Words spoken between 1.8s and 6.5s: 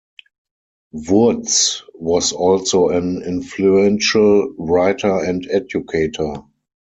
was also an influential writer and educator.